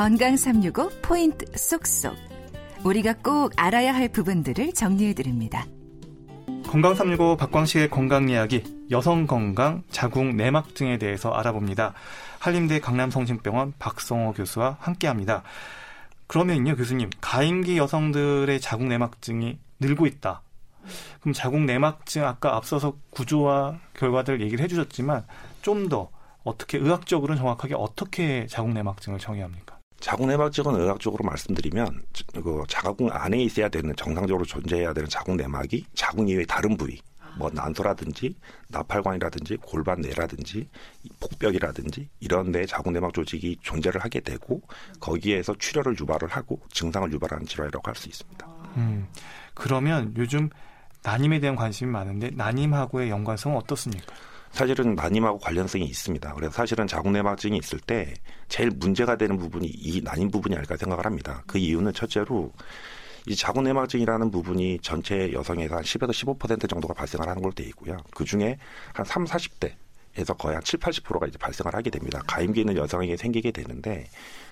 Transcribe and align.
건강 0.00 0.34
365 0.34 0.88
포인트 1.02 1.44
쏙쏙. 1.54 2.16
우리가 2.84 3.12
꼭 3.22 3.52
알아야 3.58 3.94
할 3.94 4.08
부분들을 4.08 4.72
정리해 4.72 5.12
드립니다. 5.12 5.66
건강 6.70 6.94
365 6.94 7.36
박광식의 7.36 7.90
건강 7.90 8.30
이야기 8.30 8.64
여성 8.90 9.26
건강 9.26 9.82
자궁 9.90 10.38
내막증에 10.38 10.96
대해서 10.96 11.32
알아봅니다. 11.32 11.92
한림대 12.38 12.80
강남성심병원 12.80 13.74
박성호 13.78 14.32
교수와 14.32 14.78
함께 14.80 15.06
합니다. 15.06 15.42
그러면요 16.28 16.76
교수님 16.76 17.10
가임기 17.20 17.76
여성들의 17.76 18.58
자궁 18.62 18.88
내막증이 18.88 19.58
늘고 19.80 20.06
있다. 20.06 20.40
그럼 21.20 21.34
자궁 21.34 21.66
내막증 21.66 22.24
아까 22.24 22.56
앞서서 22.56 22.96
구조와 23.10 23.78
결과들 23.92 24.40
얘기를 24.40 24.64
해주셨지만 24.64 25.26
좀 25.60 25.90
더 25.90 26.08
어떻게 26.42 26.78
의학적으로는 26.78 27.38
정확하게 27.38 27.74
어떻게 27.74 28.46
자궁 28.46 28.72
내막증을 28.72 29.18
정의합니까? 29.18 29.79
자궁 30.00 30.28
내막증은 30.28 30.80
의학적으로 30.80 31.24
말씀드리면 31.24 32.02
그 32.42 32.62
자궁 32.68 33.08
안에 33.12 33.42
있어야 33.44 33.68
되는 33.68 33.94
정상적으로 33.96 34.44
존재해야 34.44 34.92
되는 34.92 35.08
자궁 35.08 35.36
내막이 35.36 35.84
자궁 35.94 36.28
이외의 36.28 36.46
다른 36.46 36.76
부위 36.76 36.98
뭐 37.38 37.48
난소라든지 37.52 38.34
나팔관이라든지 38.68 39.58
골반 39.58 40.00
내라든지 40.00 40.68
폭벽이라든지 41.20 42.08
이런 42.18 42.50
데 42.50 42.66
자궁 42.66 42.92
내막 42.92 43.12
조직이 43.14 43.56
존재를 43.62 44.02
하게 44.02 44.20
되고 44.20 44.60
거기에서 44.98 45.54
출혈을 45.56 45.96
유발을 46.00 46.28
하고 46.28 46.60
증상을 46.72 47.12
유발하는 47.12 47.46
질환이라고 47.46 47.86
할 47.86 47.94
수 47.94 48.08
있습니다. 48.08 48.46
음, 48.76 49.06
그러면 49.54 50.12
요즘 50.16 50.48
난임에 51.02 51.40
대한 51.40 51.56
관심이 51.56 51.90
많은데 51.90 52.30
난임하고의 52.30 53.10
연관성은 53.10 53.56
어떻습니까? 53.58 54.14
사실은 54.52 54.94
난임하고 54.94 55.38
관련성이 55.38 55.84
있습니다. 55.84 56.34
그래서 56.34 56.52
사실은 56.52 56.86
자궁내막증이 56.86 57.56
있을 57.58 57.78
때 57.80 58.14
제일 58.48 58.70
문제가 58.70 59.16
되는 59.16 59.38
부분이 59.38 59.66
이 59.66 60.00
난임 60.02 60.30
부분이 60.30 60.56
아닐까 60.56 60.76
생각을 60.76 61.04
합니다. 61.04 61.42
그 61.46 61.58
이유는 61.58 61.92
첫째로 61.92 62.52
이 63.26 63.36
자궁내막증이라는 63.36 64.30
부분이 64.30 64.80
전체 64.82 65.32
여성에서 65.32 65.76
한 65.76 65.82
10에서 65.82 66.38
15% 66.38 66.68
정도가 66.68 66.94
발생을 66.94 67.28
하는 67.28 67.42
걸로 67.42 67.54
되어 67.54 67.66
있고요. 67.68 67.96
그 68.14 68.24
중에 68.24 68.58
한 68.92 69.04
3, 69.04 69.24
40대 69.24 69.72
에서 70.16 70.34
거의 70.34 70.54
한 70.54 70.64
7, 70.64 70.80
80%가 70.80 71.26
이제 71.26 71.38
발생을 71.38 71.72
하게 71.72 71.88
됩니다. 71.88 72.20
가임기 72.26 72.60
있는 72.60 72.76
여성에게 72.76 73.16
생기게 73.16 73.52
되는데 73.52 74.08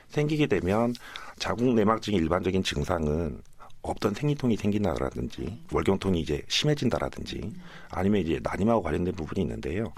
생기게 0.09 0.47
되면 0.47 0.95
자궁 1.39 1.75
내막증의 1.75 2.21
일반적인 2.21 2.63
증상은 2.63 3.43
없던 3.91 4.15
생리통이 4.15 4.57
생긴다라든지 4.57 5.65
월경통이 5.73 6.21
이제 6.21 6.43
심해진다라든지 6.49 7.53
아니면 7.91 8.21
이제 8.23 8.41
난임하고 8.43 8.83
관련된 8.83 9.15
부분이 9.15 9.43
있는데요. 9.43 9.93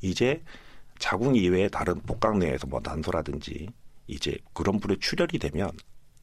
이제 0.00 0.42
자궁 0.98 1.34
이외에 1.34 1.68
다른 1.68 2.00
복강 2.02 2.38
내에서 2.38 2.66
뭐 2.66 2.80
난소라든지 2.82 3.68
이제 4.06 4.36
그런 4.52 4.78
불에 4.78 4.96
출혈이 5.00 5.38
되면 5.38 5.70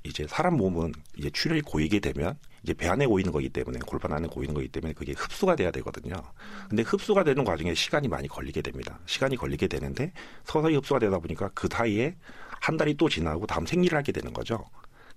이제 0.03 0.26
사람 0.28 0.56
몸은 0.56 0.94
이제 1.17 1.30
출혈이 1.30 1.61
고이게 1.61 2.00
되면 2.00 2.38
이제 2.64 2.73
배 2.73 2.88
안에 2.88 3.06
고이는 3.06 3.31
거기 3.31 3.50
때문에 3.50 3.80
골반 3.86 4.14
안에 4.14 4.28
고이는 4.28 4.54
거기 4.54 4.67
때문에 4.67 4.94
그게 4.94 5.14
흡수가 5.14 5.56
돼야 5.56 5.72
되거든요. 5.72 6.16
근데 6.70 6.83
흡수가 6.83 7.23
되는 7.23 7.44
과정에 7.44 7.73
시간이 7.73 8.08
많이 8.08 8.28
걸리게 8.28 8.61
됩니다. 8.61 9.00
시간이 9.06 9.36
걸리게 9.36 9.67
되는데 9.67 10.14
서서히 10.45 10.76
흡수가 10.76 11.00
되다 11.00 11.20
보니까 11.20 11.50
그 11.54 11.67
사이에 11.70 12.16
한 12.61 12.78
달이 12.78 12.95
또 12.95 13.09
지나고 13.09 13.45
다음 13.48 13.66
생리를 13.66 13.98
하게 13.98 14.11
되는 14.11 14.33
거죠. 14.33 14.66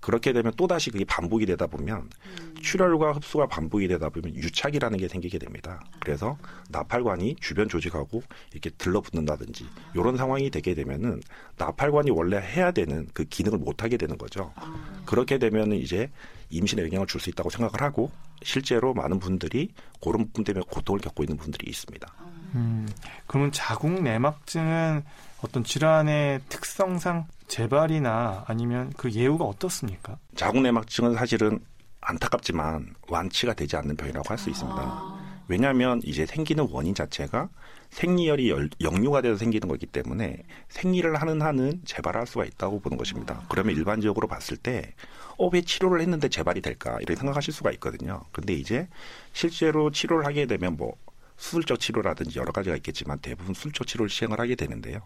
그렇게 0.03 0.33
되면 0.33 0.51
또 0.57 0.67
다시 0.67 0.91
그게 0.91 1.05
반복이 1.05 1.45
되다 1.45 1.65
보면 1.65 2.09
음. 2.25 2.55
출혈과 2.61 3.13
흡수가 3.13 3.47
반복이 3.47 3.87
되다 3.87 4.09
보면 4.09 4.35
유착이라는 4.35 4.97
게 4.97 5.07
생기게 5.07 5.39
됩니다. 5.39 5.81
그래서 6.01 6.37
나팔관이 6.69 7.37
주변 7.39 7.69
조직하고 7.69 8.21
이렇게 8.51 8.69
들러붙는다든지 8.71 9.65
이런 9.95 10.17
상황이 10.17 10.49
되게 10.49 10.75
되면은 10.75 11.21
나팔관이 11.57 12.11
원래 12.11 12.37
해야 12.37 12.71
되는 12.71 13.07
그 13.13 13.23
기능을 13.23 13.59
못 13.59 13.81
하게 13.81 13.95
되는 13.95 14.17
거죠. 14.17 14.51
아. 14.57 15.03
그렇게 15.05 15.37
되면은 15.37 15.77
이제 15.77 16.11
임신에 16.49 16.83
영향을 16.83 17.07
줄 17.07 17.21
수 17.23 17.29
있다고 17.29 17.49
생각을 17.49 17.81
하고 17.81 18.11
실제로 18.41 18.93
많은 18.93 19.19
분들이 19.19 19.71
그런 20.03 20.25
부분 20.25 20.43
때문에 20.43 20.65
고통을 20.69 20.99
겪고 20.99 21.23
있는 21.23 21.37
분들이 21.37 21.69
있습니다. 21.69 22.13
음, 22.55 22.89
그러면 23.25 23.53
자궁 23.53 24.03
내막증은 24.03 25.03
어떤 25.41 25.63
질환의 25.63 26.41
특성상 26.49 27.25
재발이나 27.47 28.45
아니면 28.47 28.91
그 28.97 29.11
예후가 29.11 29.45
어떻습니까? 29.45 30.17
자궁 30.35 30.63
내막증은 30.63 31.15
사실은 31.15 31.59
안타깝지만 32.01 32.95
완치가 33.07 33.53
되지 33.53 33.75
않는 33.77 33.95
병이라고 33.95 34.27
할 34.29 34.37
수 34.37 34.49
있습니다. 34.49 34.79
아. 34.81 35.43
왜냐하면 35.47 36.01
이제 36.03 36.25
생기는 36.25 36.67
원인 36.71 36.95
자체가 36.95 37.49
생리혈이 37.91 38.49
역류가 38.81 39.21
돼서 39.21 39.37
생기는 39.37 39.67
거기 39.67 39.85
때문에 39.85 40.37
생리를 40.69 41.13
하는 41.15 41.41
한은 41.41 41.81
재발할 41.85 42.25
수가 42.25 42.45
있다고 42.45 42.79
보는 42.79 42.97
것입니다. 42.97 43.43
그러면 43.49 43.75
일반적으로 43.75 44.27
봤을 44.27 44.57
때, 44.57 44.93
어, 45.37 45.47
왜 45.49 45.61
치료를 45.61 46.01
했는데 46.01 46.27
재발이 46.29 46.61
될까? 46.61 46.97
이렇게 47.01 47.15
생각하실 47.15 47.53
수가 47.53 47.71
있거든요. 47.73 48.21
근데 48.31 48.53
이제 48.53 48.87
실제로 49.33 49.91
치료를 49.91 50.25
하게 50.25 50.45
되면 50.47 50.75
뭐 50.75 50.95
수술적 51.43 51.77
치료라든지 51.81 52.39
여러 52.39 52.53
가지가 52.53 52.77
있겠지만 52.77 53.19
대부분 53.19 53.53
수술적 53.53 53.85
치료를 53.85 54.09
시행을 54.09 54.39
하게 54.39 54.55
되는데요. 54.55 55.01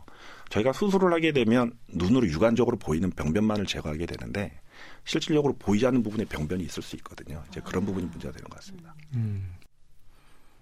저희가 0.49 0.71
수술을 0.71 1.11
하게 1.11 1.31
되면 1.31 1.73
눈으로 1.87 2.27
육안적으로 2.27 2.77
보이는 2.77 3.09
병변만을 3.09 3.65
제거하게 3.65 4.05
되는데 4.05 4.61
실질적으로 5.03 5.55
보이지 5.57 5.87
않는 5.87 6.03
부분에 6.03 6.25
병변이 6.25 6.63
있을 6.63 6.83
수 6.83 6.95
있거든요. 6.97 7.43
이제 7.49 7.59
그런 7.65 7.85
부분이 7.85 8.05
문제가 8.05 8.31
되는 8.31 8.47
것 8.49 8.57
같습니다. 8.57 8.93
음. 9.15 9.55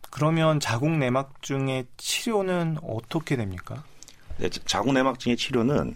그러면 0.09 0.61
자궁 0.61 0.97
내막증의 0.97 1.87
치료는 1.97 2.77
어떻게 2.81 3.35
됩니까? 3.35 3.83
네, 4.37 4.47
자궁 4.49 4.93
내막증의 4.93 5.35
치료는 5.35 5.93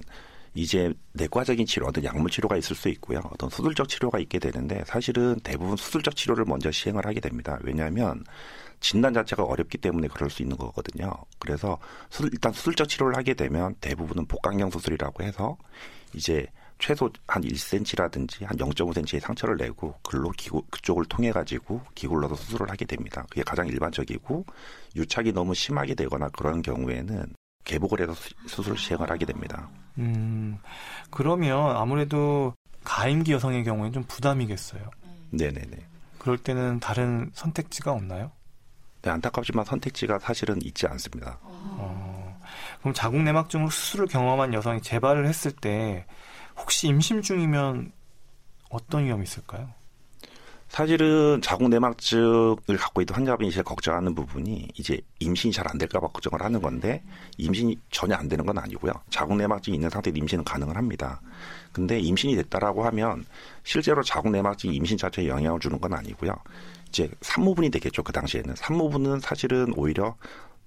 이제 0.53 0.93
내과적인 1.13 1.65
치료, 1.65 1.87
어떤 1.87 2.03
약물 2.03 2.29
치료가 2.29 2.57
있을 2.57 2.75
수 2.75 2.89
있고요. 2.89 3.21
어떤 3.31 3.49
수술적 3.49 3.87
치료가 3.87 4.19
있게 4.19 4.39
되는데 4.39 4.83
사실은 4.85 5.39
대부분 5.43 5.77
수술적 5.77 6.15
치료를 6.15 6.45
먼저 6.45 6.71
시행을 6.71 7.05
하게 7.05 7.19
됩니다. 7.19 7.57
왜냐하면 7.61 8.23
진단 8.79 9.13
자체가 9.13 9.43
어렵기 9.43 9.77
때문에 9.77 10.07
그럴 10.07 10.29
수 10.29 10.41
있는 10.41 10.57
거거든요. 10.57 11.11
그래서 11.37 11.77
수술, 12.09 12.31
일단 12.33 12.51
수술적 12.51 12.87
치료를 12.87 13.15
하게 13.15 13.33
되면 13.33 13.75
대부분은 13.81 14.25
복강경 14.25 14.71
수술이라고 14.71 15.23
해서 15.23 15.57
이제 16.13 16.47
최소 16.79 17.11
한 17.27 17.43
1cm라든지 17.43 18.45
한 18.45 18.57
0.5cm의 18.57 19.19
상처를 19.19 19.57
내고 19.57 19.95
글로 20.01 20.31
기구, 20.31 20.63
그쪽을 20.71 21.05
통해 21.05 21.31
가지고 21.31 21.81
기굴러서 21.93 22.35
수술을 22.35 22.69
하게 22.69 22.85
됩니다. 22.85 23.25
그게 23.29 23.43
가장 23.43 23.67
일반적이고 23.67 24.45
유착이 24.95 25.33
너무 25.33 25.53
심하게 25.53 25.93
되거나 25.93 26.29
그런 26.29 26.61
경우에는 26.61 27.33
개복을 27.69 28.01
해서 28.01 28.15
수술 28.47 28.77
시행을 28.77 29.11
하게 29.11 29.25
됩니다. 29.25 29.69
음, 29.99 30.57
그러면 31.11 31.75
아무래도 31.77 32.55
가임기 32.83 33.31
여성의 33.33 33.63
경우에는 33.63 33.93
좀 33.93 34.03
부담이겠어요. 34.07 34.89
네네네. 35.29 35.77
그럴 36.17 36.37
때는 36.39 36.79
다른 36.79 37.29
선택지가 37.33 37.91
없나요? 37.91 38.31
네, 39.03 39.11
안타깝지만 39.11 39.65
선택지가 39.65 40.17
사실은 40.19 40.59
있지 40.63 40.87
않습니다. 40.87 41.37
어, 41.43 42.41
그럼 42.79 42.93
자궁 42.93 43.23
내막증으로 43.23 43.69
수술을 43.69 44.07
경험한 44.07 44.53
여성이 44.55 44.81
재발을 44.81 45.27
했을 45.27 45.51
때 45.51 46.05
혹시 46.57 46.87
임신 46.87 47.21
중이면 47.21 47.91
어떤 48.69 49.05
위험이 49.05 49.23
있을까요? 49.23 49.69
사실은 50.69 51.41
자궁 51.41 51.69
내막증을 51.71 52.77
갖고 52.77 53.01
있던 53.01 53.17
환자분이 53.17 53.51
제일 53.51 53.63
걱정하는 53.63 54.13
부분이 54.15 54.69
이제 54.75 55.01
임신이 55.19 55.51
잘 55.51 55.67
안 55.67 55.77
될까 55.77 55.99
봐 55.99 56.07
걱정을 56.07 56.43
하는 56.43 56.61
건데 56.61 57.03
임신이 57.37 57.77
전혀 57.91 58.15
안 58.15 58.27
되는 58.29 58.45
건 58.45 58.57
아니고요. 58.57 58.93
자궁 59.09 59.37
내막증이 59.37 59.75
있는 59.75 59.89
상태에서 59.89 60.17
임신은 60.17 60.43
가능을 60.43 60.77
합니다. 60.77 61.21
근데 61.71 61.99
임신이 61.99 62.35
됐다라고 62.35 62.85
하면 62.85 63.25
실제로 63.63 64.01
자궁 64.03 64.31
내막증이 64.31 64.75
임신 64.75 64.97
자체에 64.97 65.27
영향을 65.27 65.59
주는 65.59 65.79
건 65.79 65.93
아니고요. 65.93 66.33
이제 66.87 67.09
산모분이 67.21 67.69
되겠죠. 67.71 68.03
그 68.03 68.11
당시에는 68.13 68.55
산모분은 68.55 69.19
사실은 69.19 69.73
오히려 69.75 70.15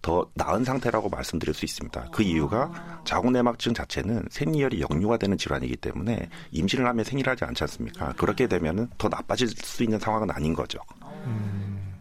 더 0.03 0.29
나은 0.35 0.65
상태라고 0.65 1.09
말씀드릴 1.09 1.55
수 1.55 1.65
있습니다. 1.65 2.09
그 2.13 2.23
이유가 2.25 3.01
자궁내막증 3.05 3.73
자체는 3.73 4.27
생리혈이 4.31 4.81
역류가 4.81 5.17
되는 5.17 5.39
질환이기 5.39 5.77
때문에 5.77 6.29
임신을 6.51 6.87
하면 6.87 7.05
생리를 7.05 7.31
하지 7.31 7.45
않지 7.45 7.63
않습니까? 7.63 8.13
그렇게 8.15 8.49
되면은 8.49 8.91
더 8.99 9.09
나빠질 9.09 9.49
수 9.49 9.85
있는 9.85 10.01
상황은 10.01 10.31
아닌 10.33 10.55
거죠. 10.55 10.81
음, 11.25 11.95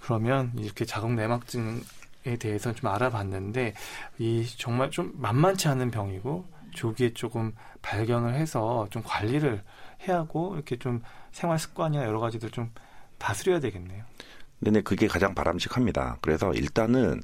그러면 0.00 0.52
이렇게 0.56 0.86
자궁내막증에 0.86 2.36
대해서 2.40 2.72
좀 2.72 2.90
알아봤는데 2.90 3.74
이 4.18 4.46
정말 4.56 4.90
좀 4.90 5.12
만만치 5.14 5.68
않은 5.68 5.90
병이고 5.90 6.46
조기에 6.72 7.12
조금 7.12 7.52
발견을 7.82 8.34
해서 8.34 8.86
좀 8.90 9.02
관리를 9.04 9.62
해야 10.08 10.16
하고 10.16 10.54
이렇게 10.54 10.78
좀 10.78 11.02
생활 11.30 11.58
습관이나 11.58 12.04
여러 12.04 12.20
가지들 12.20 12.50
좀 12.50 12.70
다스려야 13.18 13.60
되겠네요. 13.60 14.04
근데 14.64 14.80
그게 14.80 15.06
가장 15.08 15.34
바람직합니다. 15.34 16.18
그래서 16.20 16.52
일단은 16.54 17.20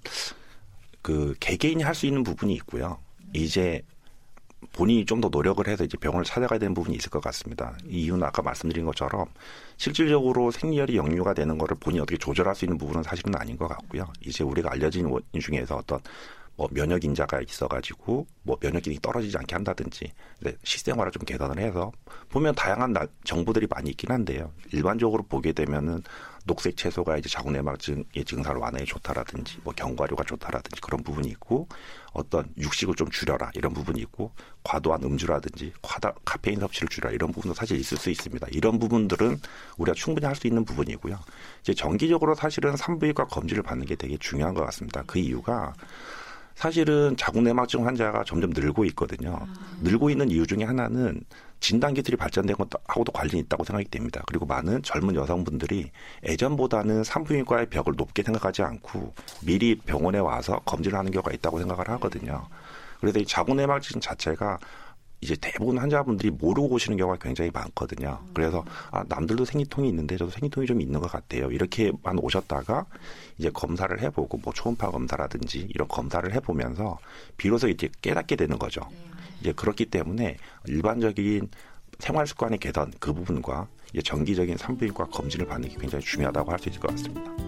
그 1.03 1.35
개개인이 1.41 1.83
할 1.83 1.95
수 1.95 2.07
있는 2.07 2.23
부분이 2.25 2.53
있고요. 2.55 2.99
이제 3.33 3.83
본인이 4.73 5.05
좀 5.07 5.21
더 5.21 5.29
노력을 5.29 5.67
해서 5.69 5.85
이제 5.85 5.97
병원을 5.97 6.25
찾아가야 6.25 6.59
되는 6.59 6.75
부분이 6.75 6.97
있을 6.97 7.11
것 7.11 7.21
같습니다. 7.23 7.77
이 7.87 8.05
이유는 8.05 8.25
아까 8.25 8.43
말씀드린 8.43 8.85
것처럼 8.85 9.27
실질적으로 9.77 10.51
생리혈이 10.51 10.97
역류가 10.97 11.35
되는 11.35 11.57
거를 11.59 11.77
본인이 11.79 12.01
어떻게 12.01 12.17
조절할 12.19 12.55
수 12.57 12.65
있는 12.65 12.77
부분은 12.77 13.05
사실은 13.05 13.35
아닌 13.37 13.57
것 13.57 13.69
같고요. 13.69 14.07
이제 14.21 14.43
우리가 14.43 14.73
알려진 14.73 15.07
원인 15.07 15.25
중에서 15.41 15.77
어떤 15.77 16.01
뭐 16.57 16.69
면역 16.73 17.05
인자가 17.05 17.41
있어가지고 17.41 18.27
뭐 18.43 18.57
면역 18.57 18.83
기능이 18.83 18.99
떨어지지 19.01 19.37
않게 19.39 19.55
한다든지 19.55 20.13
식생활을 20.65 21.13
좀 21.13 21.25
개선을 21.25 21.63
해서 21.63 21.93
보면 22.29 22.57
다양한 22.57 22.95
정보들이 23.23 23.69
많이 23.71 23.91
있긴 23.91 24.11
한데요. 24.11 24.53
일반적으로 24.73 25.23
보게 25.23 25.53
되면은 25.53 26.03
녹색 26.49 26.77
채소가 26.77 27.19
이제 27.19 27.29
자궁내막증의 27.29 28.25
증상을 28.27 28.59
완화에 28.59 28.85
좋다라든지 28.85 29.59
뭐 29.63 29.73
견과류가 29.75 30.25
좋다라든지 30.25 30.81
그런 30.81 31.05
부분이 31.05 31.29
있고 31.29 31.69
어떤 32.13 32.53
육식을 32.57 32.95
좀 32.97 33.11
줄여라 33.11 33.53
이런 33.55 33.73
부분이 33.75 34.01
있고 34.01 34.33
과도한 34.65 35.05
음주라든지 35.05 35.73
과다 35.83 36.13
카페인 36.25 36.59
섭취를 36.59 36.89
줄여라 36.89 37.15
이런 37.15 37.31
부분도 37.31 37.55
사실 37.55 37.79
있을 37.79 37.97
수 37.99 38.11
있습니다. 38.11 38.49
이런 38.51 38.79
부분들은 38.79 39.39
우리가 39.77 39.95
충분히 39.95 40.27
할 40.27 40.39
수 40.39 40.47
있는 40.47 40.65
부분이고요. 40.65 41.19
이제 41.63 41.75
정기적으로 41.75 42.35
사실은 42.35 42.77
산부인과 42.77 43.27
검진을 43.27 43.63
받는 43.65 43.87
게 43.87 43.97
되게 43.97 44.17
중요한 44.19 44.55
것 44.55 44.65
같습니다. 44.67 45.03
그 45.07 45.19
이유가 45.19 45.75
사실은 46.59 47.17
자궁내막증 47.17 47.87
환자가 47.87 48.25
점점 48.25 48.51
늘고 48.51 48.85
있거든요. 48.87 49.47
늘고 49.81 50.11
있는 50.11 50.29
이유 50.29 50.45
중에 50.45 50.65
하나는 50.65 51.21
진단 51.61 51.95
기술이 51.95 52.17
발전된 52.17 52.57
것하고도 52.57 53.13
관련이 53.13 53.39
있다고 53.43 53.63
생각이 53.63 53.89
됩니다. 53.89 54.25
그리고 54.27 54.45
많은 54.45 54.83
젊은 54.83 55.15
여성분들이 55.15 55.93
예전보다는 56.27 57.05
산부인과의 57.05 57.67
벽을 57.67 57.95
높게 57.97 58.25
생각하지 58.25 58.63
않고 58.63 59.15
미리 59.45 59.77
병원에 59.77 60.19
와서 60.19 60.61
검진을 60.65 60.99
하는 60.99 61.13
경우가 61.13 61.31
있다고 61.33 61.61
생각을 61.61 61.89
하거든요. 61.91 62.49
그래서 63.01 63.21
이 63.21 63.25
자궁내막증 63.25 64.01
자체가 64.01 64.59
이제 65.21 65.37
대부분 65.41 65.79
환자분들이 65.79 66.31
모르고 66.31 66.69
오시는 66.75 66.97
경우가 66.97 67.19
굉장히 67.21 67.51
많거든요. 67.53 68.21
그래서 68.33 68.65
아, 68.91 69.05
남들도 69.09 69.45
생리통이 69.45 69.89
있는데 69.89 70.17
저도 70.17 70.31
생리통이 70.31 70.67
좀 70.67 70.81
있는 70.81 71.01
것 71.01 71.11
같아요. 71.11 71.51
이렇게만 71.51 72.19
오셨다가 72.21 72.87
이제 73.37 73.51
검사를 73.51 74.01
해보고 74.01 74.39
뭐 74.39 74.53
초음파 74.53 74.91
검사라든지 74.91 75.67
이런 75.71 75.89
검사를 75.89 76.33
해보면서 76.33 76.99
비로소 77.37 77.69
이제 77.69 77.89
깨닫게 78.01 78.37
되는 78.37 78.59
거죠. 78.59 78.83
이제 79.41 79.53
그렇기 79.53 79.87
때문에 79.87 80.37
일반적인 80.67 81.49
생활 81.99 82.27
습관의 82.27 82.59
개선 82.59 82.93
그 83.01 83.13
부분과 83.13 83.67
이제 83.93 84.03
정기적인 84.03 84.57
산부인과 84.57 85.07
검진을 85.07 85.47
받는 85.47 85.69
게 85.69 85.77
굉장히 85.81 86.05
중요하다고 86.05 86.53
할 86.53 86.59
수 86.59 86.69
있을 86.69 86.81
것 86.81 86.91
같습니다. 86.93 87.48